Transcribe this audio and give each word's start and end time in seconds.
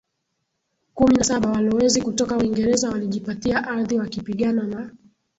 kumi 0.93 1.13
na 1.13 1.23
Saba 1.23 1.49
Walowezi 1.51 2.01
kutoka 2.01 2.37
Uingereza 2.37 2.89
walijipatia 2.89 3.67
ardhi 3.67 3.99
wakipigana 3.99 4.63
na 4.63 4.91